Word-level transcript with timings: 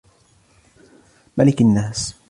مَلِكِ 1.37 1.61
النَّاسِ 1.61 2.13